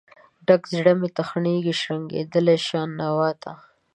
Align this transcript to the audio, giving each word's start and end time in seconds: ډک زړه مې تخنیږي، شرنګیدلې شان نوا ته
ډک 0.47 0.63
زړه 0.75 0.93
مې 0.99 1.09
تخنیږي، 1.17 1.73
شرنګیدلې 1.81 2.57
شان 2.67 2.89
نوا 2.99 3.29
ته 3.41 3.51